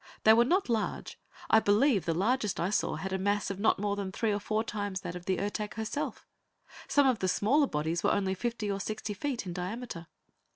They 0.23 0.33
were 0.33 0.45
not 0.45 0.67
large; 0.67 1.19
I 1.47 1.59
believe 1.59 2.05
the 2.05 2.15
largest 2.15 2.59
I 2.59 2.71
saw 2.71 2.95
had 2.95 3.13
a 3.13 3.19
mass 3.19 3.51
of 3.51 3.59
not 3.59 3.77
more 3.77 3.95
than 3.95 4.11
three 4.11 4.31
or 4.33 4.39
four 4.39 4.63
times 4.63 5.01
that 5.01 5.13
of 5.15 5.25
the 5.25 5.37
Ertak 5.37 5.75
herself. 5.75 6.25
Some 6.87 7.05
of 7.05 7.19
the 7.19 7.27
smaller 7.27 7.67
bodies 7.67 8.01
were 8.03 8.11
only 8.11 8.33
fifty 8.33 8.71
or 8.71 8.79
sixty 8.79 9.13
feet 9.13 9.45
in 9.45 9.53
diameter. 9.53 10.07